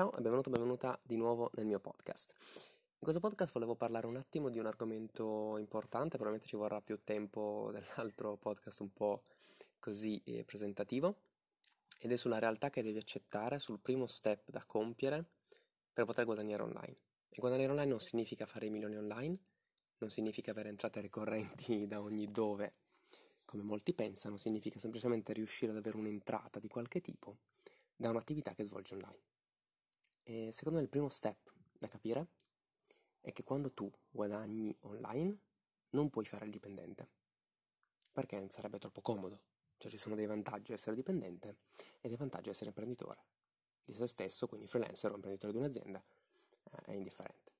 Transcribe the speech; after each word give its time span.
Ciao 0.00 0.14
e 0.14 0.22
benvenuto, 0.22 0.48
benvenuta 0.48 0.98
di 1.02 1.16
nuovo 1.16 1.50
nel 1.56 1.66
mio 1.66 1.78
podcast. 1.78 2.32
In 2.54 3.00
questo 3.00 3.20
podcast 3.20 3.52
volevo 3.52 3.74
parlare 3.74 4.06
un 4.06 4.16
attimo 4.16 4.48
di 4.48 4.58
un 4.58 4.64
argomento 4.64 5.58
importante, 5.58 6.16
probabilmente 6.16 6.46
ci 6.46 6.56
vorrà 6.56 6.80
più 6.80 7.04
tempo 7.04 7.68
dell'altro 7.76 8.38
podcast 8.38 8.80
un 8.80 8.94
po' 8.94 9.24
così 9.78 10.18
eh, 10.24 10.42
presentativo, 10.44 11.16
ed 11.98 12.12
è 12.12 12.16
sulla 12.16 12.38
realtà 12.38 12.70
che 12.70 12.82
devi 12.82 12.96
accettare, 12.96 13.58
sul 13.58 13.78
primo 13.78 14.06
step 14.06 14.48
da 14.48 14.64
compiere 14.64 15.22
per 15.92 16.06
poter 16.06 16.24
guadagnare 16.24 16.62
online. 16.62 16.96
E 17.28 17.36
guadagnare 17.36 17.72
online 17.72 17.90
non 17.90 18.00
significa 18.00 18.46
fare 18.46 18.64
i 18.64 18.70
milioni 18.70 18.96
online, 18.96 19.36
non 19.98 20.08
significa 20.08 20.52
avere 20.52 20.70
entrate 20.70 21.02
ricorrenti 21.02 21.84
da 21.86 22.00
ogni 22.00 22.24
dove, 22.24 22.72
come 23.44 23.64
molti 23.64 23.92
pensano, 23.92 24.38
significa 24.38 24.78
semplicemente 24.78 25.34
riuscire 25.34 25.72
ad 25.72 25.76
avere 25.76 25.98
un'entrata 25.98 26.58
di 26.58 26.68
qualche 26.68 27.02
tipo 27.02 27.36
da 27.94 28.08
un'attività 28.08 28.54
che 28.54 28.64
svolgi 28.64 28.94
online. 28.94 29.29
E 30.30 30.52
secondo 30.52 30.78
me 30.78 30.84
il 30.84 30.88
primo 30.88 31.08
step 31.08 31.52
da 31.76 31.88
capire 31.88 32.28
è 33.20 33.32
che 33.32 33.42
quando 33.42 33.72
tu 33.72 33.90
guadagni 34.08 34.72
online 34.82 35.36
non 35.90 36.08
puoi 36.08 36.24
fare 36.24 36.44
il 36.44 36.52
dipendente, 36.52 37.08
perché 38.12 38.46
sarebbe 38.48 38.78
troppo 38.78 39.00
comodo. 39.00 39.40
Cioè 39.76 39.90
ci 39.90 39.98
sono 39.98 40.14
dei 40.14 40.26
vantaggi 40.26 40.70
a 40.70 40.74
essere 40.76 40.94
dipendente 40.94 41.56
e 42.00 42.06
dei 42.06 42.16
vantaggi 42.16 42.48
a 42.48 42.52
essere 42.52 42.68
imprenditore 42.68 43.24
di 43.84 43.92
se 43.92 44.06
stesso, 44.06 44.46
quindi 44.46 44.68
freelancer 44.68 45.10
o 45.10 45.16
imprenditore 45.16 45.52
di 45.52 45.58
un'azienda, 45.58 46.00
eh, 46.00 46.76
è 46.84 46.92
indifferente. 46.92 47.50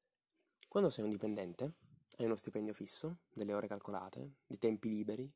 Quando 0.69 0.91
sei 0.91 1.03
un 1.03 1.11
dipendente 1.11 1.73
hai 2.19 2.27
uno 2.27 2.37
stipendio 2.37 2.73
fisso, 2.73 3.17
delle 3.33 3.53
ore 3.53 3.67
calcolate, 3.67 4.35
di 4.47 4.59
tempi 4.59 4.91
liberi. 4.91 5.29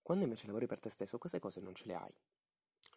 Quando 0.00 0.22
invece 0.22 0.46
lavori 0.46 0.68
per 0.68 0.78
te 0.78 0.90
stesso 0.90 1.18
queste 1.18 1.40
cose 1.40 1.58
non 1.58 1.74
ce 1.74 1.86
le 1.86 1.94
hai. 1.96 2.14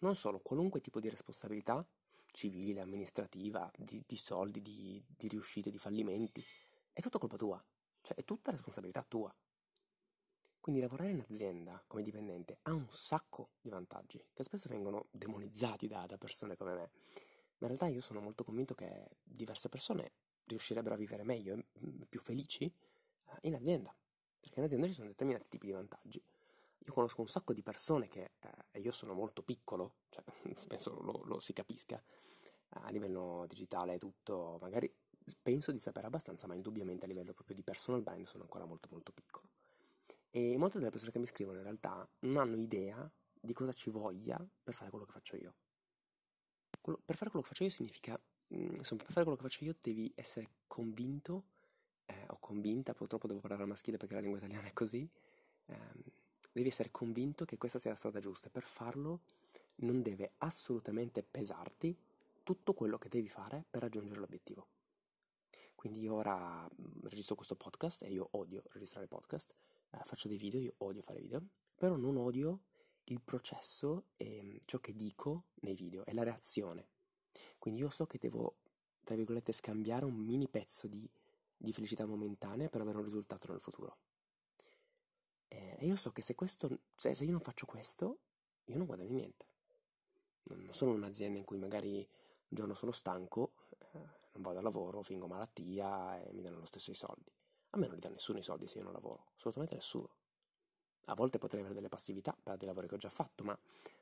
Non 0.01 0.15
solo, 0.15 0.39
qualunque 0.39 0.81
tipo 0.81 0.99
di 0.99 1.09
responsabilità 1.09 1.83
civile, 2.33 2.81
amministrativa, 2.81 3.71
di, 3.77 4.03
di 4.05 4.15
soldi, 4.17 4.61
di, 4.61 5.01
di 5.07 5.27
riuscite, 5.29 5.71
di 5.71 5.77
fallimenti, 5.77 6.43
è 6.91 6.99
tutta 6.99 7.19
colpa 7.19 7.37
tua, 7.37 7.63
cioè 8.01 8.17
è 8.17 8.25
tutta 8.25 8.51
responsabilità 8.51 9.03
tua. 9.03 9.33
Quindi 10.59 10.81
lavorare 10.81 11.11
in 11.11 11.19
azienda 11.19 11.83
come 11.87 12.03
dipendente 12.03 12.59
ha 12.63 12.71
un 12.71 12.87
sacco 12.89 13.49
di 13.59 13.69
vantaggi 13.69 14.23
che 14.33 14.43
spesso 14.43 14.69
vengono 14.69 15.07
demonizzati 15.11 15.87
da, 15.87 16.05
da, 16.05 16.17
persone 16.17 16.55
come 16.55 16.73
me. 16.73 16.91
Ma 17.57 17.67
in 17.67 17.67
realtà 17.67 17.87
io 17.87 18.01
sono 18.01 18.21
molto 18.21 18.43
convinto 18.43 18.73
che 18.73 19.09
diverse 19.23 19.67
persone 19.67 20.11
riuscirebbero 20.45 20.95
a 20.95 20.97
vivere 20.97 21.23
meglio 21.23 21.55
e 21.55 21.65
mm, 21.85 22.01
più 22.07 22.19
felici 22.19 22.63
eh, 22.63 23.37
in 23.41 23.55
azienda. 23.55 23.93
Perché 24.39 24.59
in 24.59 24.65
azienda 24.65 24.87
ci 24.87 24.93
sono 24.93 25.07
determinati 25.07 25.49
tipi 25.49 25.65
di 25.65 25.73
vantaggi. 25.73 26.23
Io 26.85 26.93
conosco 26.93 27.21
un 27.21 27.27
sacco 27.27 27.53
di 27.53 27.61
persone 27.61 28.07
che, 28.07 28.31
eh, 28.39 28.49
e 28.71 28.79
io 28.79 28.91
sono 28.91 29.13
molto 29.13 29.41
piccolo, 29.41 29.95
cioè, 30.09 30.23
penso 30.67 30.99
lo, 31.01 31.21
lo 31.25 31.39
si 31.39 31.53
capisca, 31.53 32.01
a 32.69 32.89
livello 32.89 33.45
digitale 33.47 33.97
tutto, 33.97 34.57
magari 34.61 34.91
penso 35.41 35.71
di 35.71 35.79
sapere 35.79 36.07
abbastanza, 36.07 36.47
ma 36.47 36.55
indubbiamente 36.55 37.05
a 37.05 37.07
livello 37.07 37.33
proprio 37.33 37.55
di 37.55 37.63
personal 37.63 38.01
brand 38.01 38.25
sono 38.25 38.43
ancora 38.43 38.65
molto 38.65 38.87
molto 38.91 39.11
piccolo. 39.11 39.47
E 40.31 40.57
molte 40.57 40.79
delle 40.79 40.89
persone 40.89 41.11
che 41.11 41.19
mi 41.19 41.27
scrivono 41.27 41.57
in 41.57 41.63
realtà 41.63 42.07
non 42.21 42.37
hanno 42.37 42.55
idea 42.55 43.09
di 43.39 43.53
cosa 43.53 43.71
ci 43.71 43.89
voglia 43.89 44.43
per 44.63 44.73
fare 44.73 44.89
quello 44.89 45.05
che 45.05 45.11
faccio 45.11 45.35
io. 45.35 45.53
Quello, 46.81 46.99
per 47.05 47.15
fare 47.15 47.29
quello 47.29 47.45
che 47.45 47.51
faccio 47.51 47.63
io 47.63 47.69
significa, 47.69 48.19
mm, 48.53 48.75
insomma, 48.75 49.03
per 49.03 49.11
fare 49.11 49.25
quello 49.25 49.35
che 49.37 49.43
faccio 49.43 49.63
io 49.63 49.75
devi 49.79 50.11
essere 50.15 50.49
convinto 50.67 51.45
eh, 52.05 52.25
o 52.29 52.37
convinta, 52.39 52.93
purtroppo 52.93 53.27
devo 53.27 53.39
parlare 53.39 53.63
al 53.63 53.69
maschile 53.69 53.97
perché 53.97 54.15
la 54.15 54.21
lingua 54.21 54.39
italiana 54.39 54.67
è 54.67 54.73
così, 54.73 55.07
ehm, 55.67 56.03
devi 56.53 56.69
essere 56.69 56.91
convinto 56.91 57.43
che 57.45 57.57
questa 57.57 57.79
sia 57.79 57.89
la 57.89 57.97
strada 57.97 58.19
giusta. 58.19 58.49
Per 58.49 58.63
farlo 58.63 59.21
non 59.77 60.01
deve 60.01 60.33
assolutamente 60.37 61.23
pesarti 61.23 61.95
tutto 62.43 62.73
quello 62.73 62.97
che 62.97 63.09
devi 63.09 63.27
fare 63.27 63.65
per 63.69 63.81
raggiungere 63.81 64.19
l'obiettivo. 64.19 64.67
Quindi 65.75 66.01
io 66.01 66.13
ora 66.13 66.63
mm, 66.63 67.07
registro 67.07 67.35
questo 67.35 67.55
podcast 67.55 68.03
e 68.03 68.11
io 68.11 68.29
odio 68.31 68.63
registrare 68.71 69.07
podcast, 69.07 69.53
eh, 69.89 69.99
faccio 70.03 70.27
dei 70.27 70.37
video, 70.37 70.61
io 70.61 70.75
odio 70.77 71.01
fare 71.01 71.19
video, 71.19 71.41
però 71.75 71.95
non 71.95 72.15
odio 72.15 72.61
il 73.05 73.19
processo 73.19 74.05
e 74.15 74.41
mm, 74.41 74.55
ciò 74.65 74.79
che 74.79 74.95
dico 74.95 75.45
nei 75.61 75.75
video 75.75 76.05
e 76.05 76.13
la 76.13 76.23
reazione. 76.23 76.87
Quindi 77.57 77.81
io 77.81 77.89
so 77.89 78.05
che 78.05 78.17
devo, 78.17 78.55
tra 79.03 79.15
virgolette, 79.15 79.51
scambiare 79.51 80.05
un 80.05 80.15
mini 80.15 80.47
pezzo 80.47 80.87
di, 80.87 81.09
di 81.57 81.73
felicità 81.73 82.05
momentanea 82.05 82.69
per 82.69 82.81
avere 82.81 82.97
un 82.97 83.03
risultato 83.03 83.51
nel 83.51 83.59
futuro. 83.59 83.97
E 85.53 85.85
io 85.85 85.95
so 85.95 86.11
che 86.11 86.21
se, 86.21 86.35
questo, 86.35 86.79
se, 86.95 87.13
se 87.13 87.23
io 87.25 87.31
non 87.31 87.41
faccio 87.41 87.65
questo, 87.65 88.19
io 88.65 88.77
non 88.77 88.85
guadagno 88.85 89.11
niente. 89.11 89.45
Non 90.43 90.73
sono 90.73 90.91
un'azienda 90.91 91.37
in 91.37 91.45
cui 91.45 91.57
magari 91.57 91.97
un 91.97 92.49
giorno 92.49 92.73
sono 92.73 92.91
stanco, 92.91 93.51
eh, 93.79 93.97
non 94.33 94.41
vado 94.41 94.57
al 94.57 94.63
lavoro, 94.63 95.01
fingo 95.01 95.27
malattia 95.27 96.21
e 96.21 96.31
mi 96.33 96.41
danno 96.41 96.59
lo 96.59 96.65
stesso 96.65 96.91
i 96.91 96.95
soldi. 96.95 97.31
A 97.71 97.77
me 97.77 97.85
non 97.87 97.95
li 97.95 98.01
dà 98.01 98.09
nessuno 98.09 98.39
i 98.39 98.43
soldi 98.43 98.67
se 98.67 98.77
io 98.77 98.83
non 98.83 98.93
lavoro, 98.93 99.31
assolutamente 99.35 99.75
nessuno. 99.75 100.09
A 101.05 101.15
volte 101.15 101.37
potrei 101.37 101.61
avere 101.61 101.75
delle 101.75 101.89
passività 101.89 102.35
per 102.41 102.57
dei 102.57 102.67
lavori 102.67 102.87
che 102.87 102.95
ho 102.95 102.99
già 102.99 103.09
fatto, 103.09 103.43
ma 103.43 103.57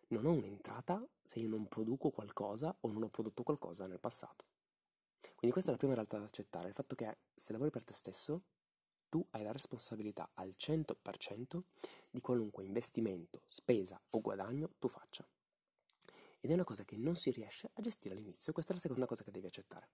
non 0.10 0.26
ho 0.26 0.32
un'entrata 0.32 1.04
se 1.24 1.40
io 1.40 1.48
non 1.48 1.68
produco 1.68 2.10
qualcosa 2.12 2.76
o 2.82 2.92
non 2.92 3.04
ho 3.04 3.10
prodotto 3.10 3.44
qualcosa 3.44 3.88
nel 3.88 4.00
passato. 4.00 4.46
Quindi 5.36 5.52
questa 5.52 5.70
è 5.70 5.74
la 5.74 5.78
prima 5.78 5.94
realtà 5.94 6.18
da 6.18 6.26
accettare, 6.26 6.68
il 6.68 6.74
fatto 6.74 6.96
che 6.96 7.18
se 7.34 7.52
lavori 7.52 7.72
per 7.72 7.84
te 7.84 7.94
stesso, 7.94 8.42
tu 9.12 9.28
hai 9.32 9.44
la 9.44 9.52
responsabilità 9.52 10.32
al 10.36 10.56
100% 10.58 11.62
di 12.10 12.22
qualunque 12.22 12.64
investimento, 12.64 13.44
spesa 13.50 14.02
o 14.12 14.22
guadagno 14.22 14.72
tu 14.80 14.88
faccia. 14.88 15.28
Ed 16.40 16.50
è 16.50 16.54
una 16.54 16.64
cosa 16.64 16.86
che 16.86 16.96
non 16.96 17.18
si 17.18 17.30
riesce 17.30 17.70
a 17.74 17.82
gestire 17.82 18.16
all'inizio, 18.16 18.54
questa 18.54 18.72
è 18.72 18.76
la 18.76 18.82
seconda 18.82 19.06
cosa 19.06 19.26
che 19.26 19.32
devi 19.32 19.48
accettare. 19.48 19.90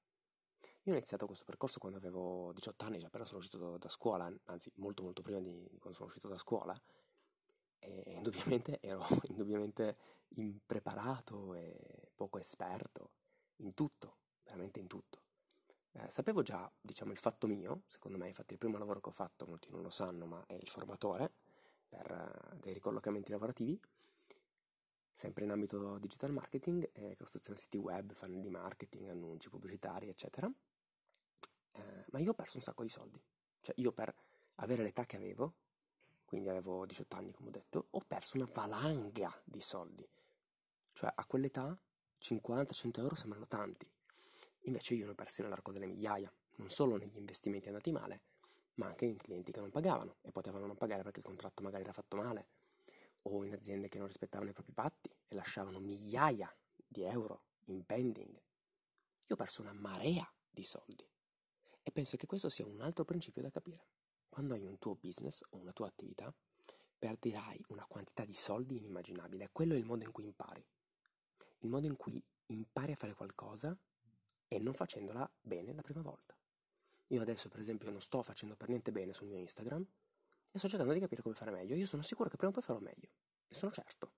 Io 0.83 0.93
ho 0.93 0.95
iniziato 0.95 1.25
questo 1.25 1.45
percorso 1.45 1.79
quando 1.79 1.97
avevo 1.97 2.53
18 2.53 2.85
anni, 2.85 2.99
già 2.99 3.09
però 3.09 3.25
sono 3.25 3.39
uscito 3.39 3.77
da, 3.77 3.89
scuola, 3.89 4.31
anzi 4.45 4.71
molto 4.75 5.01
molto 5.01 5.23
prima 5.23 5.41
di, 5.41 5.67
quando 5.79 5.93
sono 5.93 6.05
uscito 6.05 6.27
da 6.27 6.37
scuola, 6.37 6.79
e 7.79 8.03
indubbiamente 8.13 8.77
ero 8.85 9.03
indubbiamente 9.23 9.97
impreparato 10.35 11.55
e 11.55 12.11
poco 12.13 12.37
esperto 12.37 13.13
in 13.57 13.73
tutto, 13.73 14.17
veramente 14.43 14.79
in 14.79 14.85
tutto. 14.85 15.16
Eh, 15.99 16.11
sapevo 16.11 16.43
già, 16.43 16.71
diciamo, 16.79 17.11
il 17.11 17.17
fatto 17.17 17.47
mio, 17.47 17.81
secondo 17.87 18.17
me, 18.19 18.27
infatti 18.27 18.53
il 18.53 18.59
primo 18.59 18.77
lavoro 18.77 18.99
che 18.99 19.09
ho 19.09 19.11
fatto, 19.11 19.47
molti 19.47 19.71
non 19.71 19.81
lo 19.81 19.89
sanno, 19.89 20.27
ma 20.27 20.45
è 20.45 20.53
il 20.53 20.67
formatore 20.67 21.31
per 21.87 22.11
uh, 22.51 22.55
dei 22.57 22.73
ricollocamenti 22.73 23.31
lavorativi, 23.31 23.79
sempre 25.11 25.45
in 25.45 25.49
ambito 25.49 25.97
digital 25.97 26.31
marketing, 26.31 26.91
eh, 26.93 27.15
costruzione 27.15 27.57
siti 27.57 27.77
web, 27.77 28.13
funnel 28.13 28.41
di 28.41 28.49
marketing, 28.51 29.07
annunci 29.09 29.49
pubblicitari, 29.49 30.07
eccetera. 30.07 30.47
Eh, 31.71 32.05
ma 32.11 32.19
io 32.19 32.31
ho 32.31 32.35
perso 32.35 32.57
un 32.57 32.63
sacco 32.63 32.83
di 32.83 32.89
soldi. 32.89 33.19
Cioè 33.61 33.73
io 33.77 33.91
per 33.91 34.13
avere 34.55 34.83
l'età 34.83 35.05
che 35.05 35.15
avevo, 35.15 35.55
quindi 36.25 36.49
avevo 36.49 36.85
18 36.85 37.15
anni 37.15 37.31
come 37.33 37.49
ho 37.49 37.51
detto, 37.51 37.87
ho 37.89 38.01
perso 38.05 38.37
una 38.37 38.47
valanga 38.53 39.35
di 39.43 39.59
soldi. 39.59 40.07
Cioè 40.93 41.11
a 41.15 41.25
quell'età 41.25 41.75
50-100 42.19 42.99
euro 42.99 43.15
sembrano 43.15 43.47
tanti. 43.47 43.89
Invece 44.67 44.95
io 44.95 45.05
ne 45.05 45.11
ho 45.11 45.15
persi 45.15 45.41
nell'arco 45.41 45.71
delle 45.71 45.85
migliaia, 45.85 46.31
non 46.57 46.69
solo 46.69 46.97
negli 46.97 47.15
investimenti 47.15 47.69
andati 47.69 47.91
male, 47.91 48.21
ma 48.75 48.87
anche 48.87 49.05
in 49.05 49.15
clienti 49.15 49.53
che 49.53 49.61
non 49.61 49.71
pagavano 49.71 50.17
e 50.21 50.31
potevano 50.31 50.65
non 50.65 50.75
pagare 50.75 51.03
perché 51.03 51.19
il 51.19 51.25
contratto 51.25 51.63
magari 51.63 51.83
era 51.83 51.93
fatto 51.93 52.17
male 52.17 52.49
o 53.23 53.43
in 53.45 53.53
aziende 53.53 53.87
che 53.87 53.97
non 53.97 54.07
rispettavano 54.07 54.49
i 54.49 54.53
propri 54.53 54.73
patti 54.73 55.09
e 55.27 55.35
lasciavano 55.35 55.79
migliaia 55.79 56.53
di 56.85 57.03
euro 57.03 57.43
in 57.65 57.85
pending. 57.85 58.33
Io 58.33 59.35
ho 59.35 59.35
perso 59.35 59.61
una 59.61 59.73
marea 59.73 60.29
di 60.49 60.63
soldi 60.63 61.09
e 61.81 61.91
penso 61.91 62.17
che 62.17 62.27
questo 62.27 62.49
sia 62.49 62.65
un 62.65 62.81
altro 62.81 63.05
principio 63.05 63.41
da 63.41 63.49
capire. 63.49 63.87
Quando 64.27 64.53
hai 64.53 64.65
un 64.65 64.77
tuo 64.79 64.95
business 64.95 65.43
o 65.49 65.57
una 65.57 65.71
tua 65.71 65.87
attività, 65.87 66.33
perderai 66.99 67.63
una 67.69 67.85
quantità 67.87 68.25
di 68.25 68.33
soldi 68.33 68.75
inimmaginabile. 68.75 69.49
Quello 69.51 69.75
è 69.75 69.77
il 69.77 69.85
modo 69.85 70.03
in 70.03 70.11
cui 70.11 70.25
impari. 70.25 70.65
Il 71.59 71.69
modo 71.69 71.87
in 71.87 71.95
cui 71.95 72.21
impari 72.47 72.91
a 72.91 72.95
fare 72.95 73.13
qualcosa 73.13 73.77
e 74.47 74.59
non 74.59 74.73
facendola 74.73 75.29
bene 75.41 75.73
la 75.73 75.81
prima 75.81 76.01
volta. 76.01 76.37
Io 77.07 77.21
adesso, 77.21 77.49
per 77.49 77.59
esempio, 77.59 77.89
non 77.89 78.01
sto 78.01 78.21
facendo 78.21 78.55
per 78.55 78.69
niente 78.69 78.91
bene 78.91 79.13
sul 79.13 79.27
mio 79.27 79.37
Instagram 79.37 79.85
e 80.51 80.57
sto 80.57 80.67
cercando 80.67 80.93
di 80.93 80.99
capire 80.99 81.21
come 81.21 81.35
fare 81.35 81.51
meglio. 81.51 81.75
Io 81.75 81.85
sono 81.85 82.01
sicuro 82.01 82.29
che 82.29 82.35
prima 82.35 82.51
o 82.51 82.53
poi 82.53 82.63
farò 82.63 82.79
meglio, 82.79 83.09
ne 83.47 83.55
sono 83.55 83.71
certo, 83.71 84.13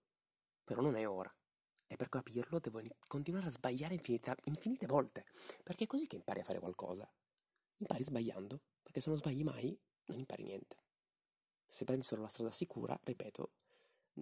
però 0.63 0.81
non 0.81 0.95
è 0.95 1.07
ora. 1.07 1.33
E 1.91 1.95
per 1.95 2.09
capirlo 2.09 2.59
devo 2.59 2.81
continuare 3.07 3.47
a 3.47 3.51
sbagliare 3.51 3.95
infinita, 3.95 4.35
infinite 4.43 4.85
volte, 4.85 5.25
perché 5.63 5.85
è 5.85 5.87
così 5.87 6.05
che 6.05 6.15
impari 6.15 6.41
a 6.41 6.43
fare 6.43 6.59
qualcosa. 6.59 7.11
Impari 7.77 8.03
sbagliando, 8.03 8.61
perché 8.83 9.01
se 9.01 9.09
non 9.09 9.17
sbagli 9.17 9.43
mai, 9.43 9.79
non 10.05 10.19
impari 10.19 10.43
niente. 10.43 10.77
Se 11.65 11.85
prendi 11.85 12.03
solo 12.03 12.21
la 12.21 12.27
strada 12.27 12.51
sicura, 12.51 12.99
ripeto, 13.03 13.51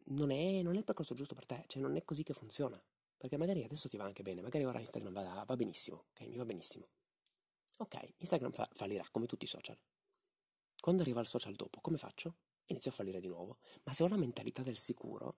non 0.05 0.31
è, 0.31 0.61
non 0.61 0.75
è 0.75 0.77
il 0.77 0.83
percorso 0.83 1.13
giusto 1.13 1.35
per 1.35 1.45
te, 1.45 1.63
cioè 1.67 1.81
non 1.81 1.95
è 1.95 2.03
così 2.03 2.23
che 2.23 2.33
funziona. 2.33 2.81
Perché 3.17 3.37
magari 3.37 3.63
adesso 3.63 3.89
ti 3.89 3.97
va 3.97 4.03
anche 4.03 4.21
bene, 4.21 4.41
magari 4.41 4.63
ora 4.63 4.79
Instagram 4.79 5.13
va, 5.13 5.43
va 5.43 5.55
benissimo, 5.55 6.05
ok? 6.11 6.21
Mi 6.27 6.37
va 6.37 6.45
benissimo. 6.45 6.87
Ok, 7.77 8.13
Instagram 8.17 8.51
fa, 8.51 8.69
fallirà 8.73 9.07
come 9.11 9.25
tutti 9.25 9.45
i 9.45 9.47
social. 9.47 9.77
Quando 10.79 11.01
arriva 11.01 11.19
il 11.21 11.27
social 11.27 11.55
dopo, 11.55 11.81
come 11.81 11.97
faccio? 11.97 12.35
Inizio 12.67 12.91
a 12.91 12.93
fallire 12.93 13.19
di 13.19 13.27
nuovo. 13.27 13.57
Ma 13.83 13.93
se 13.93 14.03
ho 14.03 14.07
la 14.07 14.17
mentalità 14.17 14.61
del 14.61 14.77
sicuro, 14.77 15.37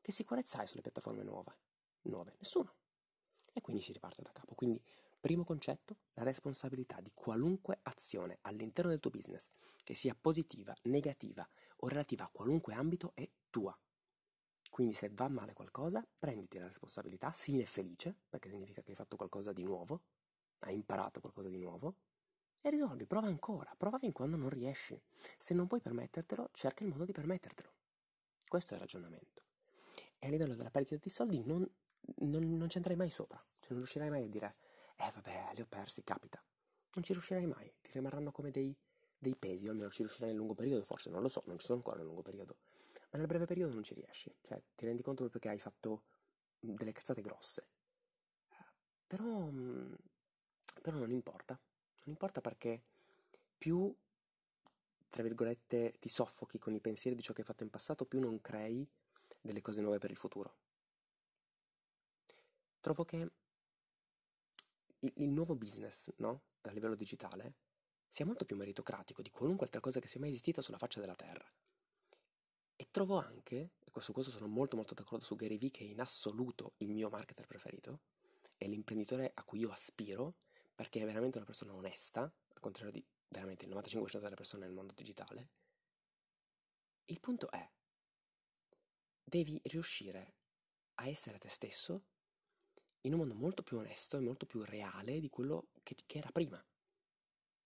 che 0.00 0.12
sicurezza 0.12 0.58
hai 0.58 0.66
sulle 0.66 0.82
piattaforme 0.82 1.22
nuove? 1.22 1.58
Nuove? 2.02 2.34
Nessuno. 2.38 2.74
E 3.52 3.60
quindi 3.60 3.82
si 3.82 3.92
riparte 3.92 4.22
da 4.22 4.32
capo. 4.32 4.54
Quindi, 4.54 4.82
primo 5.20 5.44
concetto, 5.44 5.96
la 6.14 6.24
responsabilità 6.24 7.00
di 7.00 7.12
qualunque 7.14 7.78
azione 7.82 8.38
all'interno 8.42 8.90
del 8.90 9.00
tuo 9.00 9.10
business, 9.10 9.48
che 9.82 9.94
sia 9.94 10.14
positiva, 10.14 10.74
negativa 10.82 11.48
o 11.78 11.88
relativa 11.88 12.24
a 12.24 12.30
qualunque 12.30 12.74
ambito, 12.74 13.12
è 13.14 13.28
tua. 13.48 13.78
Quindi 14.74 14.94
se 14.94 15.08
va 15.12 15.28
male 15.28 15.52
qualcosa, 15.52 16.04
prenditi 16.18 16.58
la 16.58 16.66
responsabilità, 16.66 17.30
sii 17.30 17.64
felice, 17.64 18.12
perché 18.28 18.50
significa 18.50 18.82
che 18.82 18.90
hai 18.90 18.96
fatto 18.96 19.14
qualcosa 19.14 19.52
di 19.52 19.62
nuovo, 19.62 20.02
hai 20.62 20.74
imparato 20.74 21.20
qualcosa 21.20 21.48
di 21.48 21.58
nuovo, 21.58 21.94
e 22.60 22.70
risolvi, 22.70 23.06
prova 23.06 23.28
ancora, 23.28 23.72
prova 23.76 23.98
fin 23.98 24.10
quando 24.10 24.36
non 24.36 24.48
riesci. 24.48 25.00
Se 25.38 25.54
non 25.54 25.68
puoi 25.68 25.80
permettertelo, 25.80 26.48
cerca 26.50 26.82
il 26.82 26.90
modo 26.90 27.04
di 27.04 27.12
permettertelo. 27.12 27.72
Questo 28.48 28.72
è 28.72 28.74
il 28.74 28.80
ragionamento. 28.80 29.42
E 30.18 30.26
a 30.26 30.30
livello 30.30 30.56
della 30.56 30.70
perdita 30.70 30.96
di 30.96 31.08
soldi 31.08 31.40
non, 31.44 31.64
non, 32.22 32.56
non 32.56 32.68
ci 32.68 32.80
mai 32.96 33.10
sopra, 33.10 33.38
cioè 33.60 33.68
non 33.68 33.78
riuscirai 33.78 34.10
mai 34.10 34.24
a 34.24 34.28
dire, 34.28 34.56
eh 34.96 35.12
vabbè, 35.14 35.52
li 35.54 35.60
ho 35.60 35.66
persi, 35.68 36.02
capita. 36.02 36.42
Non 36.94 37.04
ci 37.04 37.12
riuscirai 37.12 37.46
mai, 37.46 37.72
ti 37.80 37.92
rimarranno 37.92 38.32
come 38.32 38.50
dei, 38.50 38.76
dei 39.16 39.36
pesi, 39.36 39.68
o 39.68 39.70
almeno 39.70 39.90
ci 39.90 40.02
riuscirai 40.02 40.30
nel 40.30 40.36
lungo 40.36 40.54
periodo, 40.54 40.82
forse 40.82 41.10
non 41.10 41.22
lo 41.22 41.28
so, 41.28 41.44
non 41.46 41.60
ci 41.60 41.64
sono 41.64 41.78
ancora 41.78 41.98
nel 41.98 42.06
lungo 42.06 42.22
periodo, 42.22 42.56
ma 43.14 43.20
nel 43.20 43.28
breve 43.28 43.46
periodo 43.46 43.74
non 43.74 43.84
ci 43.84 43.94
riesci, 43.94 44.34
cioè 44.42 44.60
ti 44.74 44.86
rendi 44.86 45.02
conto 45.02 45.22
proprio 45.22 45.40
che 45.40 45.48
hai 45.48 45.60
fatto 45.60 46.02
delle 46.58 46.90
cazzate 46.90 47.22
grosse. 47.22 47.68
Però, 49.06 49.48
però 50.82 50.98
non 50.98 51.12
importa, 51.12 51.54
non 51.54 52.06
importa 52.06 52.40
perché 52.40 52.82
più, 53.56 53.94
tra 55.08 55.22
virgolette, 55.22 55.94
ti 56.00 56.08
soffochi 56.08 56.58
con 56.58 56.74
i 56.74 56.80
pensieri 56.80 57.14
di 57.14 57.22
ciò 57.22 57.32
che 57.32 57.42
hai 57.42 57.46
fatto 57.46 57.62
in 57.62 57.70
passato, 57.70 58.04
più 58.04 58.18
non 58.18 58.40
crei 58.40 58.84
delle 59.40 59.62
cose 59.62 59.80
nuove 59.80 59.98
per 59.98 60.10
il 60.10 60.16
futuro. 60.16 60.56
Trovo 62.80 63.04
che 63.04 63.30
il, 64.98 65.12
il 65.18 65.28
nuovo 65.28 65.54
business, 65.54 66.12
no? 66.16 66.42
A 66.62 66.72
livello 66.72 66.96
digitale, 66.96 67.54
sia 68.08 68.26
molto 68.26 68.44
più 68.44 68.56
meritocratico 68.56 69.22
di 69.22 69.30
qualunque 69.30 69.66
altra 69.66 69.80
cosa 69.80 70.00
che 70.00 70.08
sia 70.08 70.18
mai 70.18 70.30
esistita 70.30 70.62
sulla 70.62 70.78
faccia 70.78 70.98
della 70.98 71.14
Terra. 71.14 71.48
E 72.84 72.88
trovo 72.90 73.16
anche, 73.16 73.70
e 73.82 74.00
su 74.02 74.12
questo 74.12 74.30
sono 74.30 74.46
molto 74.46 74.76
molto 74.76 74.92
d'accordo 74.92 75.24
su 75.24 75.36
Gary 75.36 75.56
Vee, 75.56 75.70
che 75.70 75.84
è 75.84 75.88
in 75.88 76.02
assoluto 76.02 76.74
il 76.78 76.90
mio 76.90 77.08
marketer 77.08 77.46
preferito, 77.46 78.00
è 78.58 78.66
l'imprenditore 78.66 79.30
a 79.32 79.42
cui 79.42 79.60
io 79.60 79.70
aspiro, 79.70 80.34
perché 80.74 81.00
è 81.00 81.06
veramente 81.06 81.38
una 81.38 81.46
persona 81.46 81.72
onesta, 81.72 82.20
al 82.20 82.60
contrario 82.60 82.92
di 82.92 83.02
veramente 83.28 83.64
il 83.64 83.72
95% 83.74 84.20
delle 84.20 84.34
persone 84.34 84.66
nel 84.66 84.74
mondo 84.74 84.92
digitale. 84.92 85.48
Il 87.06 87.20
punto 87.20 87.50
è, 87.50 87.66
devi 89.24 89.58
riuscire 89.64 90.34
a 90.96 91.08
essere 91.08 91.38
te 91.38 91.48
stesso 91.48 92.02
in 93.00 93.14
un 93.14 93.20
mondo 93.20 93.34
molto 93.34 93.62
più 93.62 93.78
onesto 93.78 94.18
e 94.18 94.20
molto 94.20 94.44
più 94.44 94.62
reale 94.62 95.20
di 95.20 95.30
quello 95.30 95.68
che, 95.82 95.96
che 96.04 96.18
era 96.18 96.30
prima. 96.30 96.62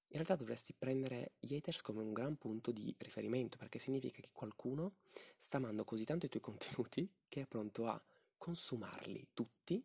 In 0.09 0.15
realtà 0.15 0.37
dovresti 0.37 0.73
prendere 0.73 1.33
haters 1.41 1.83
come 1.83 2.01
un 2.01 2.13
gran 2.13 2.37
punto 2.37 2.73
di 2.73 2.95
riferimento, 2.99 3.59
perché 3.59 3.79
significa 3.79 4.21
che 4.21 4.31
qualcuno 4.33 4.95
sta 5.37 5.59
amando 5.59 5.85
così 5.85 6.05
tanto 6.05 6.27
i 6.27 6.29
tuoi 6.31 6.43
contenuti 6.43 7.09
che 7.29 7.43
è 7.43 7.47
pronto 7.47 7.87
a 7.87 8.03
consumarli 8.39 9.29
tutti 9.35 9.85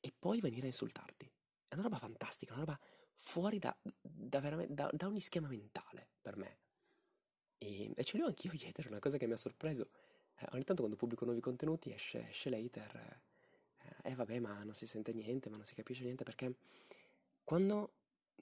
e 0.00 0.12
poi 0.18 0.40
venire 0.40 0.64
a 0.64 0.66
insultarti. 0.66 1.30
È 1.68 1.74
una 1.74 1.84
roba 1.84 1.98
fantastica, 1.98 2.52
una 2.52 2.64
roba 2.64 2.80
fuori 3.14 3.58
da, 3.58 3.76
da, 4.00 4.40
da, 4.40 4.90
da 4.92 5.06
ogni 5.06 5.20
schema 5.20 5.46
mentale 5.46 6.08
per 6.20 6.36
me. 6.36 6.58
E, 7.58 7.92
e 7.94 8.04
ce 8.04 8.16
li 8.16 8.22
ho 8.22 8.26
anch'io 8.26 8.50
hater, 8.52 8.88
una 8.88 8.98
cosa 8.98 9.18
che 9.18 9.26
mi 9.26 9.34
ha 9.34 9.36
sorpreso. 9.36 9.90
Eh, 10.36 10.46
ogni 10.52 10.64
tanto 10.64 10.82
quando 10.82 10.96
pubblico 10.96 11.24
nuovi 11.24 11.40
contenuti 11.40 11.92
esce, 11.92 12.28
esce 12.28 12.50
l'hater, 12.50 13.22
eh, 14.02 14.10
eh 14.10 14.14
vabbè 14.16 14.40
ma 14.40 14.62
non 14.64 14.74
si 14.74 14.86
sente 14.86 15.12
niente, 15.12 15.48
ma 15.48 15.56
non 15.56 15.64
si 15.64 15.74
capisce 15.74 16.02
niente, 16.02 16.24
perché 16.24 16.56
quando 17.44 17.92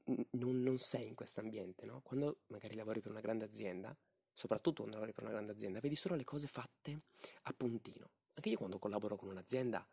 non, 0.05 0.63
non 0.63 0.79
sei 0.79 1.07
in 1.07 1.15
questo 1.15 1.41
ambiente, 1.41 1.85
no? 1.85 2.01
Quando 2.03 2.39
magari 2.49 2.75
lavori 2.75 3.01
per 3.01 3.11
una 3.11 3.21
grande 3.21 3.45
azienda, 3.45 3.97
soprattutto 4.33 4.83
quando 4.83 4.95
lavori 4.95 5.13
per 5.13 5.25
una 5.25 5.33
grande 5.33 5.53
azienda, 5.53 5.81
vedi 5.81 5.97
solo 5.97 6.15
le 6.15 6.25
cose 6.25 6.47
fatte 6.47 7.03
a 7.43 7.53
puntino. 7.53 8.11
Anche 8.35 8.49
io 8.49 8.57
quando 8.57 8.79
collaboro 8.79 9.17
con 9.17 9.29
un'azienda 9.29 9.87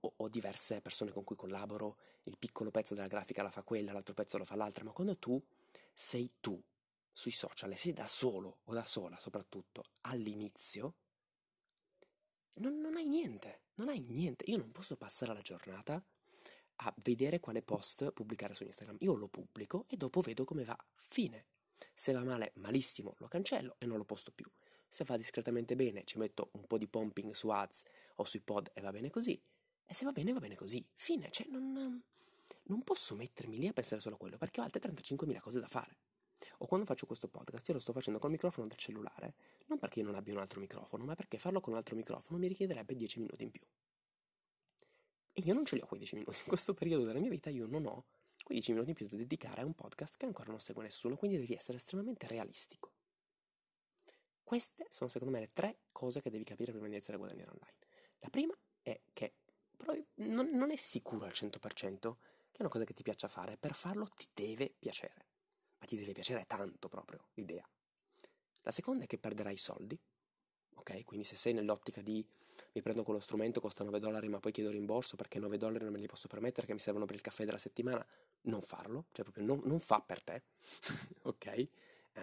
ho, 0.00 0.12
ho 0.16 0.28
diverse 0.28 0.80
persone 0.80 1.10
con 1.10 1.24
cui 1.24 1.36
collaboro, 1.36 1.96
il 2.24 2.36
piccolo 2.38 2.70
pezzo 2.70 2.94
della 2.94 3.06
grafica 3.06 3.42
la 3.42 3.50
fa 3.50 3.62
quella, 3.62 3.92
l'altro 3.92 4.14
pezzo 4.14 4.38
lo 4.38 4.44
fa 4.44 4.54
l'altra, 4.54 4.84
ma 4.84 4.92
quando 4.92 5.16
tu 5.16 5.42
sei 5.92 6.30
tu 6.40 6.60
sui 7.12 7.32
social 7.32 7.72
e 7.72 7.76
sei 7.76 7.92
da 7.92 8.06
solo 8.06 8.58
o 8.64 8.72
da 8.72 8.84
sola 8.84 9.18
soprattutto 9.18 9.84
all'inizio, 10.02 10.94
non, 12.58 12.80
non 12.80 12.96
hai 12.96 13.06
niente, 13.06 13.62
non 13.74 13.88
hai 13.88 14.00
niente. 14.00 14.44
Io 14.48 14.56
non 14.56 14.72
posso 14.72 14.96
passare 14.96 15.32
la 15.32 15.40
giornata 15.40 16.02
a 16.80 16.94
vedere 17.02 17.40
quale 17.40 17.62
post 17.62 18.12
pubblicare 18.12 18.54
su 18.54 18.64
Instagram. 18.64 18.98
Io 19.00 19.14
lo 19.14 19.28
pubblico 19.28 19.86
e 19.88 19.96
dopo 19.96 20.20
vedo 20.20 20.44
come 20.44 20.64
va. 20.64 20.76
Fine. 20.94 21.46
Se 21.94 22.12
va 22.12 22.22
male, 22.22 22.52
malissimo, 22.56 23.14
lo 23.18 23.28
cancello 23.28 23.76
e 23.78 23.86
non 23.86 23.96
lo 23.96 24.04
posto 24.04 24.30
più. 24.32 24.46
Se 24.88 25.04
va 25.04 25.16
discretamente 25.16 25.76
bene, 25.76 26.04
ci 26.04 26.18
metto 26.18 26.50
un 26.52 26.66
po' 26.66 26.78
di 26.78 26.88
pumping 26.88 27.32
su 27.32 27.48
ads 27.48 27.84
o 28.16 28.24
sui 28.24 28.40
pod 28.40 28.70
e 28.72 28.80
va 28.80 28.90
bene 28.90 29.10
così. 29.10 29.40
E 29.84 29.94
se 29.94 30.04
va 30.04 30.12
bene, 30.12 30.32
va 30.32 30.40
bene 30.40 30.54
così. 30.54 30.84
Fine. 30.94 31.30
Cioè, 31.30 31.46
non, 31.48 32.02
non 32.64 32.82
posso 32.84 33.14
mettermi 33.14 33.58
lì 33.58 33.66
a 33.66 33.72
pensare 33.72 34.00
solo 34.00 34.14
a 34.14 34.18
quello 34.18 34.36
perché 34.36 34.60
ho 34.60 34.64
altre 34.64 34.80
35.000 34.80 35.40
cose 35.40 35.60
da 35.60 35.68
fare. 35.68 35.96
O 36.58 36.66
quando 36.66 36.86
faccio 36.86 37.06
questo 37.06 37.28
podcast, 37.28 37.66
io 37.68 37.74
lo 37.74 37.80
sto 37.80 37.92
facendo 37.92 38.18
col 38.18 38.30
microfono 38.30 38.66
del 38.66 38.76
cellulare, 38.76 39.34
non 39.66 39.78
perché 39.78 40.00
io 40.00 40.04
non 40.06 40.14
abbia 40.14 40.32
un 40.32 40.40
altro 40.40 40.60
microfono, 40.60 41.04
ma 41.04 41.14
perché 41.14 41.38
farlo 41.38 41.60
con 41.60 41.72
un 41.72 41.78
altro 41.78 41.96
microfono 41.96 42.38
mi 42.38 42.46
richiederebbe 42.48 42.94
10 42.94 43.20
minuti 43.20 43.42
in 43.42 43.50
più. 43.50 43.62
E 45.38 45.42
io 45.42 45.54
non 45.54 45.64
ce 45.64 45.76
li 45.76 45.82
ho 45.82 45.86
quei 45.86 46.00
10 46.00 46.16
minuti. 46.16 46.36
In 46.36 46.46
questo 46.48 46.74
periodo 46.74 47.04
della 47.04 47.20
mia 47.20 47.30
vita 47.30 47.48
io 47.48 47.68
non 47.68 47.86
ho 47.86 48.06
quei 48.42 48.58
10 48.58 48.72
minuti 48.72 48.90
in 48.90 48.96
più 48.96 49.06
da 49.06 49.16
dedicare 49.16 49.60
a 49.60 49.64
un 49.64 49.72
podcast 49.72 50.16
che 50.16 50.26
ancora 50.26 50.50
non 50.50 50.58
segue 50.58 50.82
nessuno, 50.82 51.14
quindi 51.14 51.38
devi 51.38 51.54
essere 51.54 51.76
estremamente 51.76 52.26
realistico. 52.26 52.90
Queste 54.42 54.86
sono 54.90 55.08
secondo 55.08 55.32
me 55.32 55.38
le 55.38 55.50
tre 55.52 55.82
cose 55.92 56.20
che 56.20 56.30
devi 56.30 56.42
capire 56.42 56.72
prima 56.72 56.88
di 56.88 56.94
iniziare 56.94 57.20
a 57.20 57.24
guadagnare 57.24 57.52
online. 57.52 57.78
La 58.18 58.30
prima 58.30 58.58
è 58.82 59.00
che 59.12 59.34
non, 60.16 60.50
non 60.54 60.72
è 60.72 60.76
sicuro 60.76 61.26
al 61.26 61.32
100% 61.32 62.16
che 62.50 62.58
è 62.58 62.62
una 62.62 62.68
cosa 62.68 62.82
che 62.82 62.94
ti 62.94 63.04
piaccia 63.04 63.28
fare, 63.28 63.56
per 63.56 63.74
farlo 63.74 64.08
ti 64.08 64.26
deve 64.34 64.74
piacere, 64.76 65.26
ma 65.78 65.86
ti 65.86 65.96
deve 65.96 66.14
piacere 66.14 66.46
tanto 66.46 66.88
proprio 66.88 67.28
l'idea. 67.34 67.64
La 68.62 68.72
seconda 68.72 69.04
è 69.04 69.06
che 69.06 69.18
perderai 69.18 69.56
soldi, 69.56 69.96
ok? 70.74 71.04
Quindi 71.04 71.24
se 71.24 71.36
sei 71.36 71.52
nell'ottica 71.52 72.02
di 72.02 72.26
mi 72.78 72.82
prendo 72.82 73.02
quello 73.02 73.20
strumento, 73.20 73.60
costa 73.60 73.84
9 73.84 73.98
dollari, 73.98 74.28
ma 74.28 74.38
poi 74.38 74.52
chiedo 74.52 74.70
rimborso 74.70 75.16
perché 75.16 75.38
9 75.38 75.58
dollari 75.58 75.84
non 75.84 75.92
me 75.92 75.98
li 75.98 76.06
posso 76.06 76.28
permettere, 76.28 76.66
che 76.66 76.72
mi 76.72 76.78
servono 76.78 77.04
per 77.04 77.16
il 77.16 77.20
caffè 77.20 77.44
della 77.44 77.58
settimana, 77.58 78.04
non 78.42 78.60
farlo, 78.60 79.06
cioè 79.12 79.24
proprio 79.24 79.44
non, 79.44 79.60
non 79.64 79.80
fa 79.80 80.00
per 80.00 80.22
te, 80.22 80.42
ok? 81.22 81.46
Eh, 81.46 81.68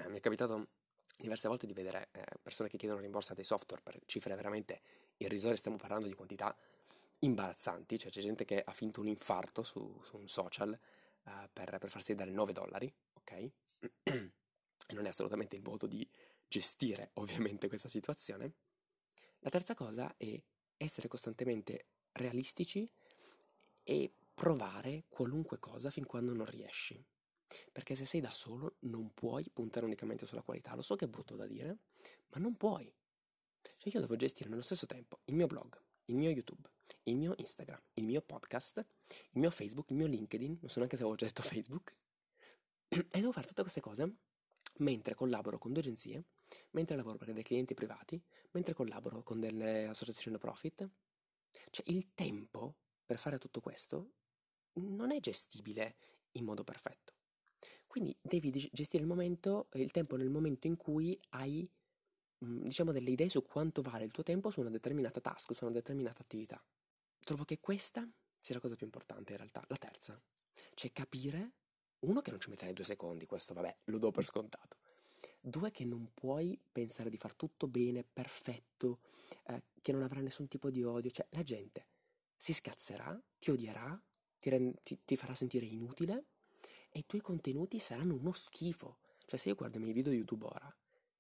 mi 0.08 0.18
è 0.18 0.20
capitato 0.20 0.68
diverse 1.18 1.48
volte 1.48 1.68
di 1.68 1.74
vedere 1.74 2.10
eh, 2.12 2.24
persone 2.42 2.70
che 2.70 2.78
chiedono 2.78 3.02
rimborso 3.02 3.34
a 3.34 3.36
dei 3.36 3.44
software 3.44 3.82
per 3.82 4.00
cifre 4.06 4.36
veramente 4.36 4.82
irrisorie, 5.18 5.58
stiamo 5.58 5.78
parlando 5.78 6.08
di 6.08 6.14
quantità 6.14 6.56
imbarazzanti, 7.20 7.98
cioè 7.98 8.12
c'è 8.12 8.22
gente 8.22 8.46
che 8.46 8.62
ha 8.64 8.72
finto 8.72 9.02
un 9.02 9.08
infarto 9.08 9.64
su, 9.64 10.00
su 10.04 10.18
un 10.18 10.28
social 10.28 10.78
uh, 11.24 11.32
per, 11.52 11.78
per, 11.80 11.90
farsi 11.90 12.16
dare 12.16 12.32
9 12.32 12.54
dollari, 12.54 12.94
ok? 13.14 13.32
e 14.04 14.94
non 14.94 15.06
è 15.06 15.10
assolutamente 15.10 15.56
il 15.56 15.64
modo 15.64 15.88
di 15.88 16.08
gestire 16.48 17.12
ovviamente 17.14 17.68
questa 17.68 17.90
situazione. 17.90 18.54
La 19.46 19.52
terza 19.52 19.76
cosa 19.76 20.12
è 20.18 20.42
essere 20.76 21.08
costantemente 21.08 21.90
realistici 22.14 22.90
e 23.84 24.12
provare 24.34 25.04
qualunque 25.08 25.60
cosa 25.60 25.92
fin 25.92 26.08
quando 26.08 26.34
non 26.34 26.48
riesci. 26.48 27.00
Perché 27.72 27.94
se 27.94 28.06
sei 28.06 28.22
da 28.22 28.34
solo 28.34 28.78
non 28.80 29.14
puoi 29.14 29.48
puntare 29.54 29.86
unicamente 29.86 30.26
sulla 30.26 30.42
qualità. 30.42 30.74
Lo 30.74 30.82
so 30.82 30.96
che 30.96 31.06
è 31.06 31.08
brutto 31.08 31.36
da 31.36 31.46
dire, 31.46 31.78
ma 32.30 32.40
non 32.40 32.56
puoi. 32.58 32.92
Cioè 33.62 33.94
io 33.94 34.00
devo 34.00 34.16
gestire 34.16 34.50
nello 34.50 34.64
stesso 34.64 34.88
tempo 34.88 35.20
il 35.26 35.36
mio 35.36 35.46
blog, 35.46 35.80
il 36.06 36.16
mio 36.16 36.32
YouTube, 36.32 36.68
il 37.04 37.16
mio 37.16 37.36
Instagram, 37.38 37.80
il 37.94 38.04
mio 38.04 38.24
podcast, 38.24 38.84
il 39.08 39.40
mio 39.40 39.52
Facebook, 39.52 39.92
il 39.92 39.98
mio 39.98 40.08
LinkedIn, 40.08 40.58
non 40.60 40.70
so 40.72 40.80
neanche 40.80 40.98
se 40.98 41.04
avevo 41.04 41.18
già 41.18 41.28
detto 41.28 41.44
Facebook, 41.48 41.94
e 42.88 43.06
devo 43.12 43.32
fare 43.32 43.46
tutte 43.46 43.62
queste 43.62 43.80
cose 43.80 44.16
mentre 44.78 45.16
collaboro 45.16 45.58
con 45.58 45.72
due 45.72 45.82
agenzie 45.82 46.26
mentre 46.72 46.96
lavoro 46.96 47.18
per 47.18 47.34
dei 47.34 47.44
clienti 47.44 47.74
privati, 47.74 48.22
mentre 48.52 48.74
collaboro 48.74 49.24
con 49.24 49.40
delle 49.40 49.88
associazioni 49.88 50.38
no 50.38 50.38
profit. 50.38 50.88
Cioè 51.70 51.86
il 51.90 52.14
tempo 52.14 52.76
per 53.06 53.18
fare 53.18 53.38
tutto 53.38 53.62
questo 53.62 54.12
non 54.74 55.12
è 55.12 55.20
gestibile 55.20 55.96
in 56.34 56.44
modo 56.44 56.64
perfetto. 56.64 57.14
Quindi 57.88 58.16
devi 58.22 58.52
gestire 58.72 59.04
il 59.04 59.08
momento, 59.08 59.70
il 59.74 59.92
tempo 59.92 60.18
nel 60.18 60.30
momento 60.30 60.68
in 60.68 60.76
cui 60.76 61.18
hai, 61.30 61.68
mm, 62.44 62.64
diciamo, 62.64 62.92
delle 62.92 63.10
idee 63.10 63.30
su 63.30 63.42
quanto 63.44 63.82
vale 63.82 64.04
il 64.04 64.12
tuo 64.12 64.24
tempo 64.24 64.50
su 64.50 64.60
una 64.60 64.70
determinata 64.70 65.22
task, 65.22 65.56
su 65.56 65.64
una 65.64 65.74
determinata 65.74 66.22
attività. 66.22 66.62
Trovo 67.24 67.46
che 67.46 67.60
questa 67.60 68.08
sia 68.38 68.56
la 68.56 68.62
cosa 68.62 68.76
più 68.76 68.86
importante 68.86 69.32
in 69.32 69.38
realtà. 69.38 69.64
La 69.68 69.78
terza, 69.78 70.22
cioè 70.74 70.92
capire, 70.92 71.54
uno 72.06 72.22
che 72.22 72.32
non 72.32 72.40
ci 72.40 72.50
metterei 72.50 72.74
due 72.74 72.86
secondi, 72.86 73.26
questo 73.26 73.54
vabbè, 73.54 73.76
lo 73.86 73.98
do 73.98 74.12
per 74.12 74.26
scontato. 74.26 74.78
Due, 75.40 75.72
che 75.72 75.86
non 75.86 76.10
puoi 76.14 76.60
pensare 76.72 77.10
di 77.10 77.18
far 77.18 77.36
tutto 77.36 77.68
bene, 77.68 78.04
perfetto, 78.04 79.00
eh, 79.48 79.62
che 79.82 79.92
non 79.92 80.02
avrà 80.02 80.20
nessun 80.20 80.48
tipo 80.48 80.72
di 80.72 80.84
odio. 80.84 81.12
Cioè, 81.12 81.28
la 81.32 81.44
gente 81.44 81.86
si 82.36 82.54
scazzerà, 82.54 83.20
ti 83.38 83.52
odierà, 83.52 84.00
ti, 84.40 84.50
rend- 84.50 84.80
ti, 84.82 85.00
ti 85.06 85.16
farà 85.16 85.34
sentire 85.34 85.66
inutile 85.66 86.26
e 86.90 87.00
i 87.00 87.06
tuoi 87.06 87.22
contenuti 87.22 87.78
saranno 87.80 88.16
uno 88.16 88.32
schifo. 88.32 88.98
Cioè, 89.26 89.40
se 89.40 89.50
io 89.50 89.56
guardo 89.56 89.78
i 89.78 89.82
miei 89.82 89.94
video 89.94 90.12
YouTube 90.12 90.46
ora, 90.46 90.76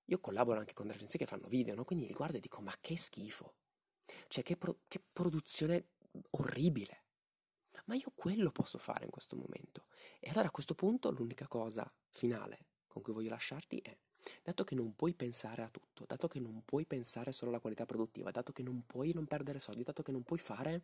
io 0.05 0.19
collaboro 0.19 0.59
anche 0.59 0.73
con 0.73 0.85
delle 0.85 0.97
agenzie 0.97 1.19
che 1.19 1.25
fanno 1.25 1.47
video, 1.47 1.75
no? 1.75 1.83
Quindi 1.85 2.07
li 2.07 2.13
guardo 2.13 2.37
e 2.37 2.39
dico, 2.39 2.61
ma 2.61 2.73
che 2.79 2.97
schifo! 2.97 3.53
Cioè, 4.27 4.43
che, 4.43 4.57
pro- 4.57 4.79
che 4.87 5.01
produzione 5.13 5.89
orribile! 6.31 7.04
Ma 7.85 7.95
io 7.95 8.11
quello 8.15 8.51
posso 8.51 8.77
fare 8.77 9.05
in 9.05 9.11
questo 9.11 9.35
momento. 9.35 9.85
E 10.19 10.29
allora 10.29 10.47
a 10.47 10.51
questo 10.51 10.75
punto 10.75 11.11
l'unica 11.11 11.47
cosa 11.47 11.91
finale 12.09 12.65
con 12.87 13.01
cui 13.01 13.13
voglio 13.13 13.29
lasciarti 13.29 13.77
è, 13.79 13.97
dato 14.41 14.63
che 14.63 14.73
non 14.73 14.95
puoi 14.95 15.13
pensare 15.13 15.61
a 15.61 15.69
tutto, 15.69 16.05
dato 16.05 16.27
che 16.29 16.39
non 16.39 16.63
puoi 16.63 16.85
pensare 16.85 17.31
solo 17.33 17.51
alla 17.51 17.59
qualità 17.59 17.85
produttiva, 17.85 18.31
dato 18.31 18.53
che 18.53 18.63
non 18.63 18.85
puoi 18.85 19.11
non 19.13 19.25
perdere 19.25 19.59
soldi, 19.59 19.83
dato 19.83 20.01
che 20.01 20.13
non 20.13 20.23
puoi 20.23 20.39
fare 20.39 20.83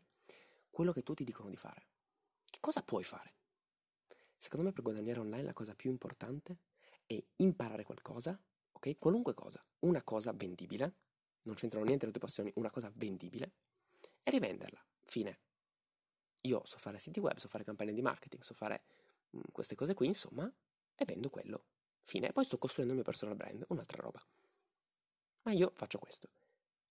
quello 0.69 0.91
che 0.91 1.03
tutti 1.03 1.23
dicono 1.23 1.49
di 1.49 1.55
fare, 1.55 1.85
che 2.49 2.59
cosa 2.59 2.81
puoi 2.81 3.03
fare? 3.03 3.33
Secondo 4.37 4.65
me 4.65 4.73
per 4.73 4.83
guadagnare 4.83 5.19
online 5.19 5.43
la 5.43 5.53
cosa 5.53 5.73
più 5.73 5.89
importante 5.89 6.57
è 7.05 7.21
imparare 7.37 7.83
qualcosa, 7.83 8.37
ok? 8.73 8.97
Qualunque 8.97 9.33
cosa, 9.33 9.63
una 9.79 10.01
cosa 10.01 10.33
vendibile, 10.33 10.95
non 11.43 11.55
c'entrano 11.55 11.85
niente 11.85 12.05
le 12.05 12.11
tue 12.11 12.21
passioni, 12.21 12.51
una 12.55 12.69
cosa 12.69 12.91
vendibile, 12.95 13.53
e 14.23 14.31
rivenderla. 14.31 14.83
Fine. 15.03 15.39
Io 16.41 16.61
so 16.65 16.77
fare 16.77 16.97
siti 16.97 17.19
web, 17.19 17.37
so 17.37 17.47
fare 17.47 17.63
campagne 17.63 17.93
di 17.93 18.01
marketing, 18.01 18.41
so 18.41 18.53
fare 18.53 18.83
mh, 19.31 19.37
mm, 19.37 19.41
queste 19.51 19.75
cose 19.75 19.93
qui, 19.93 20.07
insomma, 20.07 20.51
e 20.95 21.05
vendo 21.05 21.29
quello. 21.29 21.65
Fine. 22.03 22.31
Poi 22.31 22.43
sto 22.43 22.57
costruendo 22.57 22.93
il 22.93 22.99
mio 22.99 23.09
personal 23.09 23.35
brand, 23.35 23.65
un'altra 23.69 24.01
roba. 24.01 24.25
Ma 25.43 25.51
io 25.51 25.71
faccio 25.75 25.99
questo. 25.99 26.29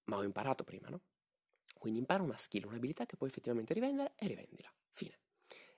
Ma 0.04 0.16
ho 0.16 0.22
imparato 0.22 0.64
prima, 0.64 0.88
no? 0.88 1.02
Quindi 1.78 1.98
impara 1.98 2.22
una 2.22 2.36
skill, 2.36 2.66
un'abilità 2.66 3.06
che 3.06 3.16
puoi 3.16 3.28
effettivamente 3.28 3.72
rivendere 3.74 4.12
e 4.16 4.26
rivendila. 4.26 4.72
Fine. 4.90 5.18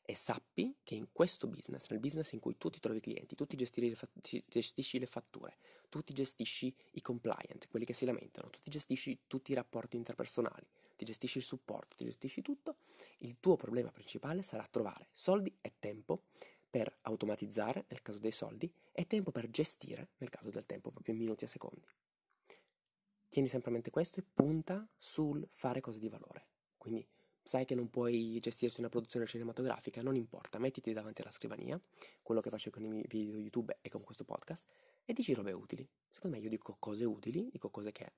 E 0.05 0.17
sappi 0.17 0.77
che 0.83 0.97
in 0.97 1.13
questo 1.13 1.47
business, 1.47 1.87
nel 1.89 2.01
business 2.01 2.33
in 2.33 2.41
cui 2.41 2.59
tu 2.59 2.69
ti 2.71 2.81
trovi 2.81 3.01
clienti, 3.01 3.37
tu 3.37 3.47
ti 3.47 3.57
gestisci 3.57 4.99
le 4.99 5.07
fatture, 5.07 5.59
tu 5.89 6.03
ti 6.03 6.13
gestisci 6.13 6.75
i 6.93 7.01
compliant, 7.01 7.69
quelli 7.69 7.85
che 7.85 7.93
si 7.93 8.05
lamentano, 8.05 8.51
tu 8.51 8.59
ti 8.61 8.71
gestisci 8.71 9.23
tutti 9.29 9.53
i 9.53 9.55
rapporti 9.55 9.97
interpersonali, 9.97 10.67
ti 11.03 11.05
gestisci 11.05 11.39
il 11.39 11.45
supporto, 11.45 11.97
ti 11.97 12.05
gestisci 12.05 12.43
tutto, 12.43 12.77
il 13.19 13.41
tuo 13.41 13.57
problema 13.57 13.91
principale 13.91 14.43
sarà 14.43 14.65
trovare 14.71 15.09
soldi 15.13 15.53
e 15.61 15.73
tempo 15.81 16.23
per 16.71 16.97
automatizzare 17.03 17.87
nel 17.89 18.03
caso 18.03 18.21
dei 18.21 18.31
soldi 18.31 18.73
e 18.93 19.07
tempo 19.07 19.33
per 19.33 19.51
gestire 19.51 20.11
nel 20.19 20.31
caso 20.31 20.51
del 20.51 20.65
tempo, 20.65 20.91
proprio 20.91 21.15
in 21.15 21.21
minuti 21.21 21.45
e 21.45 21.49
secondi. 21.49 21.87
Tieni 23.29 23.49
sempre 23.49 23.71
a 23.71 23.73
mente 23.73 23.91
questo 23.91 24.21
e 24.21 24.25
punta 24.33 24.87
sul 24.97 25.47
fare 25.51 25.81
cose 25.81 25.99
di 25.99 26.09
valore. 26.09 26.47
Quindi 26.77 27.05
sai 27.43 27.65
che 27.65 27.75
non 27.75 27.91
puoi 27.91 28.39
gestirti 28.39 28.79
una 28.79 28.89
produzione 28.89 29.27
cinematografica, 29.27 30.03
non 30.03 30.15
importa, 30.15 30.59
mettiti 30.59 30.93
davanti 30.93 31.23
alla 31.23 31.33
scrivania, 31.33 31.81
quello 32.23 32.41
che 32.41 32.51
faccio 32.51 32.71
con 32.71 32.85
i 32.85 32.89
miei 32.89 33.05
video 33.09 33.39
YouTube 33.39 33.79
e 33.81 33.89
con 33.89 34.03
questo 34.03 34.25
podcast, 34.25 34.65
e 35.05 35.13
dici 35.13 35.35
robe 35.35 35.53
utili. 35.53 35.89
Secondo 36.09 36.37
me 36.37 36.43
io 36.43 36.49
dico 36.49 36.77
cose 36.79 37.05
utili, 37.05 37.49
dico 37.51 37.71
cose 37.71 37.91
che 37.91 38.13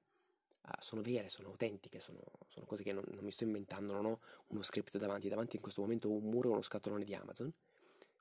uh, 0.67 0.71
sono 0.79 1.03
vere, 1.03 1.29
sono 1.29 1.49
autentiche, 1.49 2.01
sono, 2.01 2.21
sono 2.49 2.67
cose 2.67 2.83
che 2.83 2.93
non, 2.93 3.05
non, 3.09 3.25
mi 3.25 3.31
sto 3.31 3.45
inventando, 3.45 3.93
non 3.93 4.07
ho 4.07 4.21
uno 4.49 4.63
script 4.63 4.97
davanti, 4.99 5.29
davanti 5.29 5.57
in 5.57 5.63
questo 5.63 5.81
momento 5.81 6.09
ho 6.09 6.13
un 6.13 6.25
muro 6.25 6.49
e 6.49 6.53
uno 6.53 6.63
scatolone 6.63 7.05
di 7.05 7.15
Amazon, 7.15 7.53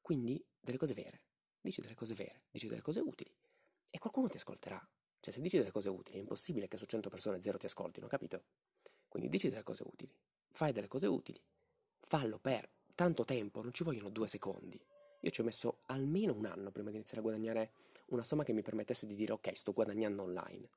quindi 0.01 0.43
delle 0.59 0.77
cose 0.77 0.93
vere, 0.93 1.21
dici 1.62 1.81
delle 1.81 1.95
cose 1.95 2.13
vere, 2.13 2.43
dici 2.51 2.67
delle 2.67 2.81
cose 2.81 3.00
utili 3.00 3.33
e 3.89 4.00
qualcuno 4.00 4.27
ti 4.27 4.38
ascolterà. 4.38 4.85
Cioè 5.19 5.33
se 5.33 5.39
dici 5.39 5.57
delle 5.57 5.71
cose 5.71 5.88
utili 5.88 6.17
è 6.17 6.19
impossibile 6.21 6.67
che 6.67 6.77
su 6.77 6.85
100 6.85 7.09
persone 7.09 7.39
zero 7.39 7.57
ti 7.57 7.67
ascoltino, 7.67 8.07
capito? 8.07 8.43
Quindi 9.07 9.29
dici 9.29 9.50
delle 9.50 9.63
cose 9.63 9.83
utili, 9.83 10.13
fai 10.51 10.73
delle 10.73 10.88
cose 10.88 11.07
utili, 11.07 11.41
fallo 12.01 12.39
per 12.39 12.69
tanto 12.95 13.23
tempo, 13.23 13.62
non 13.62 13.71
ci 13.71 13.83
vogliono 13.83 14.09
due 14.09 14.27
secondi. 14.27 14.79
Io 15.21 15.29
ci 15.29 15.39
ho 15.39 15.43
messo 15.45 15.79
almeno 15.85 16.33
un 16.33 16.45
anno 16.45 16.71
prima 16.71 16.89
di 16.89 16.97
iniziare 16.97 17.19
a 17.19 17.23
guadagnare 17.23 17.71
una 18.07 18.23
somma 18.23 18.43
che 18.43 18.51
mi 18.51 18.62
permettesse 18.62 19.05
di 19.05 19.15
dire 19.15 19.31
ok, 19.31 19.55
sto 19.55 19.71
guadagnando 19.71 20.23
online. 20.23 20.69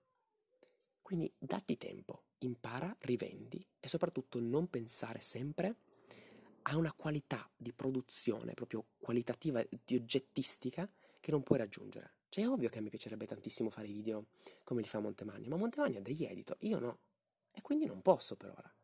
Quindi 1.07 1.33
datti 1.39 1.77
tempo, 1.77 2.25
impara, 2.39 2.93
rivendi 3.03 3.65
e 3.79 3.87
soprattutto 3.87 4.41
non 4.41 4.69
pensare 4.69 5.21
sempre 5.21 5.77
a 6.63 6.77
una 6.77 6.93
qualità 6.93 7.49
di 7.57 7.73
produzione 7.73 8.55
proprio 8.55 8.85
qualitativa, 8.99 9.65
di 9.85 9.95
oggettistica 9.95 10.91
che 11.21 11.31
non 11.31 11.45
puoi 11.45 11.59
raggiungere. 11.59 12.15
Cioè 12.29 12.43
è 12.43 12.49
ovvio 12.49 12.69
che 12.69 12.79
a 12.79 12.81
me 12.81 12.89
piacerebbe 12.89 13.25
tantissimo 13.25 13.71
fare 13.71 13.87
i 13.87 13.93
video 13.93 14.27
come 14.65 14.81
li 14.81 14.89
fa 14.89 14.99
Montemagno, 14.99 15.49
ma 15.49 15.55
Montemagno 15.55 15.99
ha 15.99 16.03
degli 16.03 16.25
editor, 16.25 16.57
io 16.63 16.81
no. 16.81 16.99
E 17.53 17.63
quindi 17.63 17.87
non 17.87 18.03
posso 18.03 18.35
per 18.35 18.51
ora. 18.51 18.75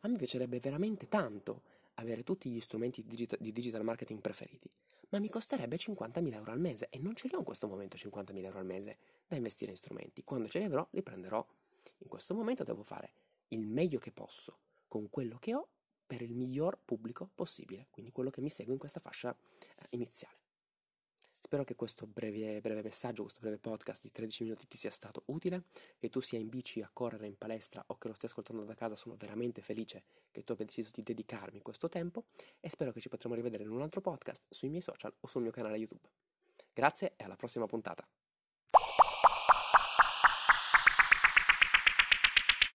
A 0.00 0.08
me 0.08 0.16
piacerebbe 0.16 0.60
veramente 0.60 1.08
tanto 1.08 1.60
avere 1.96 2.22
tutti 2.22 2.48
gli 2.48 2.60
strumenti 2.60 3.02
di 3.02 3.08
digital, 3.10 3.38
di 3.38 3.52
digital 3.52 3.84
marketing 3.84 4.22
preferiti, 4.22 4.70
ma 5.10 5.18
mi 5.18 5.28
costerebbe 5.28 5.76
50.000 5.76 6.34
euro 6.34 6.52
al 6.52 6.60
mese 6.60 6.88
e 6.90 6.98
non 6.98 7.14
ce 7.14 7.28
li 7.28 7.34
ho 7.34 7.38
in 7.38 7.44
questo 7.44 7.68
momento 7.68 7.96
50.000 7.96 8.44
euro 8.44 8.58
al 8.58 8.64
mese 8.66 8.98
da 9.26 9.36
investire 9.36 9.70
in 9.70 9.76
strumenti. 9.76 10.24
Quando 10.24 10.48
ce 10.48 10.58
li 10.58 10.64
avrò, 10.64 10.86
li 10.90 11.02
prenderò. 11.02 11.44
In 11.98 12.08
questo 12.08 12.34
momento 12.34 12.62
devo 12.62 12.82
fare 12.82 13.12
il 13.48 13.66
meglio 13.66 13.98
che 13.98 14.12
posso 14.12 14.58
con 14.88 15.08
quello 15.10 15.38
che 15.38 15.54
ho 15.54 15.68
per 16.06 16.22
il 16.22 16.34
miglior 16.34 16.78
pubblico 16.84 17.30
possibile, 17.34 17.86
quindi 17.90 18.10
quello 18.10 18.30
che 18.30 18.40
mi 18.40 18.50
segue 18.50 18.72
in 18.72 18.78
questa 18.78 18.98
fascia 18.98 19.36
eh, 19.76 19.86
iniziale. 19.90 20.38
Spero 21.50 21.64
che 21.64 21.74
questo 21.74 22.06
breve, 22.06 22.60
breve, 22.60 22.80
messaggio, 22.80 23.22
questo 23.22 23.40
breve 23.40 23.58
podcast 23.58 24.02
di 24.02 24.12
13 24.12 24.44
minuti 24.44 24.68
ti 24.68 24.76
sia 24.76 24.92
stato 24.92 25.24
utile, 25.26 25.64
che 25.98 26.08
tu 26.08 26.20
sia 26.20 26.38
in 26.38 26.48
bici, 26.48 26.80
a 26.80 26.88
correre, 26.92 27.26
in 27.26 27.36
palestra 27.36 27.82
o 27.88 27.98
che 27.98 28.06
lo 28.06 28.14
stia 28.14 28.28
ascoltando 28.28 28.62
da 28.62 28.76
casa, 28.76 28.94
sono 28.94 29.16
veramente 29.18 29.60
felice 29.60 30.04
che 30.30 30.44
tu 30.44 30.52
abbia 30.52 30.64
deciso 30.64 30.90
di 30.94 31.02
dedicarmi 31.02 31.60
questo 31.60 31.88
tempo 31.88 32.26
e 32.60 32.70
spero 32.70 32.92
che 32.92 33.00
ci 33.00 33.08
potremo 33.08 33.34
rivedere 33.34 33.64
in 33.64 33.70
un 33.70 33.82
altro 33.82 34.00
podcast 34.00 34.44
sui 34.48 34.68
miei 34.68 34.80
social 34.80 35.12
o 35.18 35.26
sul 35.26 35.42
mio 35.42 35.50
canale 35.50 35.76
YouTube. 35.76 36.08
Grazie 36.72 37.14
e 37.16 37.24
alla 37.24 37.34
prossima 37.34 37.66
puntata. 37.66 38.06